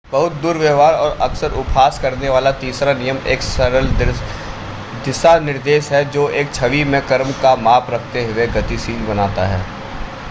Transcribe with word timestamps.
बहुत-दुर्व्यवहार 0.11 0.93
और 0.93 1.17
अक्सर 1.21 1.51
उपहास 1.51 1.99
करने 1.99 2.29
वाला 2.29 2.51
तीसरा 2.51 2.93
नियम 2.93 3.17
एक 3.27 3.41
सरल 3.41 3.87
दिशानिर्देश 5.05 5.91
है 5.91 6.03
जो 6.11 6.29
एक 6.29 6.53
छवि 6.53 6.83
में 6.85 7.01
क्रम 7.07 7.31
का 7.43 7.55
माप 7.61 7.87
रखते 7.89 8.25
हुए 8.25 8.47
गतिशील 8.47 9.05
बनाता 9.05 9.47
है 9.47 9.79